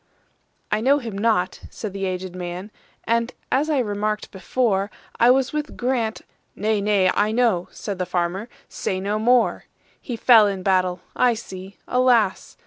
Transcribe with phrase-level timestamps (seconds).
[0.71, 6.81] "I know him not," said the aged man,"And, as I remarked before,I was with Grant"—"Nay,
[6.81, 12.57] nay, I know,"Said the farmer, "say no more:"He fell in battle,—I see, alas!